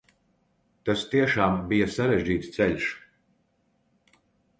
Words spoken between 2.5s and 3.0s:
ceļš.